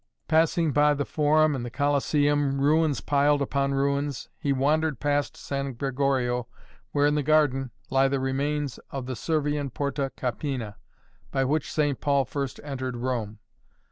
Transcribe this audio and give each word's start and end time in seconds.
Passing 0.27 0.71
by 0.71 0.95
the 0.95 1.05
Forum 1.05 1.53
and 1.53 1.63
the 1.63 1.69
Colosseum, 1.69 2.59
ruins 2.59 3.01
piled 3.01 3.39
upon 3.39 3.75
ruins, 3.75 4.29
he 4.39 4.51
wandered 4.51 4.99
past 4.99 5.37
San 5.37 5.73
Gregorio, 5.73 6.47
where, 6.91 7.05
in 7.05 7.13
the 7.13 7.21
garden, 7.21 7.69
lie 7.91 8.07
the 8.07 8.19
remains 8.19 8.79
of 8.89 9.05
the 9.05 9.15
Servian 9.15 9.69
Porta 9.69 10.11
Capena, 10.17 10.77
by 11.29 11.45
which 11.45 11.71
St. 11.71 12.01
Paul 12.01 12.25
first 12.25 12.59
entered 12.63 12.97
Rome. 12.97 13.37